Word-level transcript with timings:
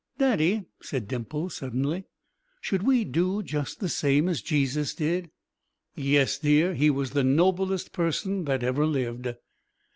"Daddy," 0.17 0.65
said 0.81 1.07
Dimples, 1.07 1.53
suddenly, 1.57 2.05
"should 2.59 2.81
we 2.81 3.03
do 3.05 3.43
just 3.43 3.79
the 3.79 3.87
same 3.87 4.27
as 4.27 4.41
Jesus 4.41 4.95
did?" 4.95 5.29
"Yes, 5.95 6.39
dear; 6.39 6.73
He 6.73 6.89
was 6.89 7.11
the 7.11 7.23
noblest 7.23 7.93
Person 7.93 8.45
that 8.45 8.63
ever 8.63 8.87
lived." 8.87 9.35